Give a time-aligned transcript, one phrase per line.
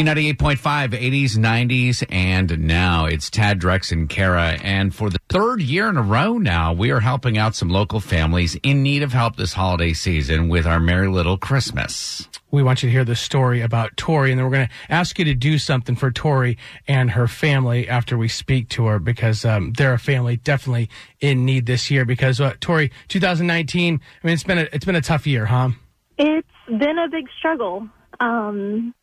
[0.00, 4.58] B98.5, 80s, 90s, and now it's Tad, Drex, and Kara.
[4.62, 8.00] And for the third year in a row now, we are helping out some local
[8.00, 12.26] families in need of help this holiday season with our Merry Little Christmas.
[12.50, 15.18] We want you to hear the story about Tori, and then we're going to ask
[15.18, 16.56] you to do something for Tori
[16.88, 20.88] and her family after we speak to her because um, they're a family definitely
[21.20, 22.06] in need this year.
[22.06, 25.72] Because uh, Tori, 2019, I mean, it's been a, it's been a tough year, huh?
[26.16, 27.86] It's been a big struggle.
[28.18, 28.94] Um,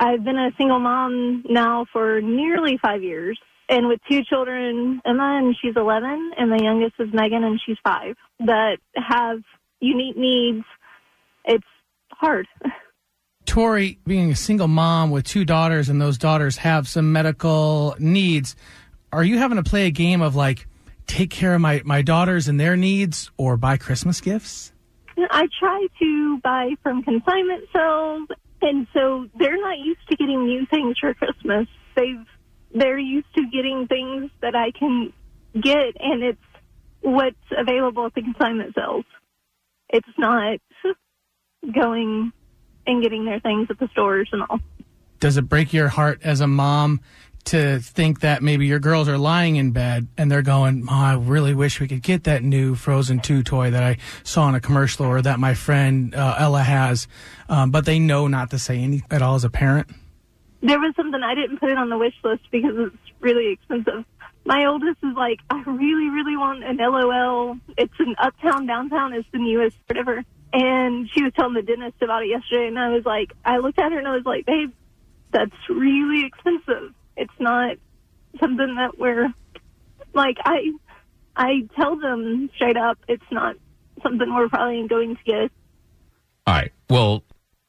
[0.00, 5.38] I've been a single mom now for nearly five years, and with two children, Emma
[5.42, 9.40] and she's 11, and the youngest is Megan and she's five, that have
[9.78, 10.64] unique needs.
[11.44, 11.66] It's
[12.12, 12.48] hard.
[13.44, 18.56] Tori, being a single mom with two daughters, and those daughters have some medical needs,
[19.12, 20.66] are you having to play a game of like
[21.06, 24.72] take care of my, my daughters and their needs or buy Christmas gifts?
[25.30, 28.28] I try to buy from consignment sales,
[28.62, 31.66] and so they're not used to getting new things for Christmas.
[31.96, 32.26] They've
[32.72, 35.12] they're used to getting things that I can
[35.54, 36.38] get, and it's
[37.00, 39.04] what's available at the consignment sales.
[39.88, 40.60] It's not
[41.74, 42.32] going
[42.86, 44.60] and getting their things at the stores and all.
[45.18, 47.00] Does it break your heart as a mom
[47.44, 51.14] to think that maybe your girls are lying in bed and they're going, oh, I
[51.14, 54.60] really wish we could get that new Frozen 2 toy that I saw in a
[54.60, 57.08] commercial or that my friend uh, Ella has,
[57.48, 59.88] um, but they know not to say anything at all as a parent?
[60.62, 64.04] There was something I didn't put it on the wish list because it's really expensive.
[64.44, 67.58] My oldest is like, I really, really want an LOL.
[67.78, 69.12] It's an Uptown Downtown.
[69.14, 70.22] It's the newest, whatever.
[70.52, 73.78] And she was telling the dentist about it yesterday, and I was like, I looked
[73.78, 74.72] at her and I was like, babe,
[75.32, 76.92] that's really expensive.
[77.20, 77.76] It's not
[78.40, 79.28] something that we're
[80.14, 80.38] like.
[80.44, 80.72] I
[81.36, 83.56] I tell them straight up, it's not
[84.02, 85.52] something we're probably going to get.
[86.46, 86.72] All right.
[86.88, 87.22] Well,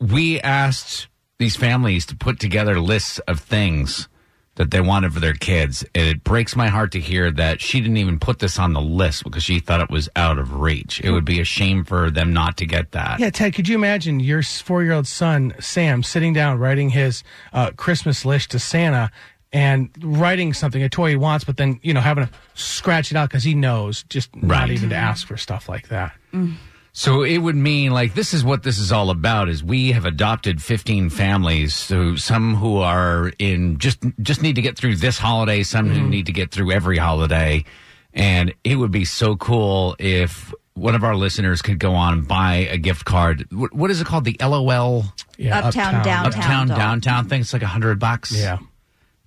[0.00, 4.08] we asked these families to put together lists of things
[4.56, 5.84] that they wanted for their kids.
[5.94, 8.80] And it breaks my heart to hear that she didn't even put this on the
[8.80, 11.00] list because she thought it was out of reach.
[11.02, 13.18] It would be a shame for them not to get that.
[13.18, 17.24] Yeah, Ted, could you imagine your four year old son, Sam, sitting down writing his
[17.52, 19.10] uh, Christmas list to Santa
[19.54, 23.16] and writing something, a toy he wants, but then, you know, having to scratch it
[23.16, 24.58] out because he knows just Right.
[24.58, 25.04] not even to mm-hmm.
[25.04, 26.12] ask for stuff like that.
[26.34, 26.56] Mm.
[26.92, 30.04] So it would mean like this is what this is all about is we have
[30.04, 35.18] adopted 15 families so some who are in just just need to get through this
[35.18, 37.64] holiday some who need to get through every holiday
[38.12, 42.28] and it would be so cool if one of our listeners could go on and
[42.28, 45.04] buy a gift card what, what is it called the LOL
[45.36, 46.26] Yeah, Uptown, downtown.
[46.26, 46.78] uptown doll.
[46.78, 48.58] downtown thing it's like a hundred bucks Yeah.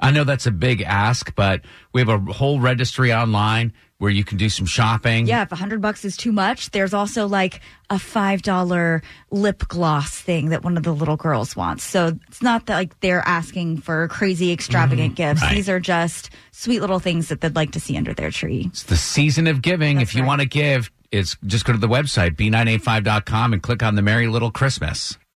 [0.00, 1.62] I know that's a big ask but
[1.92, 5.56] we have a whole registry online where you can do some shopping Yeah, if a
[5.56, 10.62] hundred bucks is too much, there's also like a five dollar lip gloss thing that
[10.62, 11.84] one of the little girls wants.
[11.84, 15.30] So it's not that like they're asking for crazy extravagant mm-hmm.
[15.30, 15.42] gifts.
[15.42, 15.54] right.
[15.54, 18.66] These are just sweet little things that they'd like to see under their tree.
[18.66, 19.98] It's the season of giving.
[19.98, 20.28] That's if you right.
[20.28, 24.26] want to give, it's just go to the website, b985.com and click on the Merry
[24.26, 25.16] Little Christmas.